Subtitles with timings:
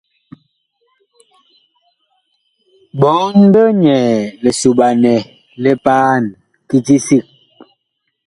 [2.99, 4.11] Ɓɔɔn big nyɛɛ
[4.43, 5.13] lisoɓanɛ
[5.63, 6.23] li paan
[6.69, 7.23] kiti sig.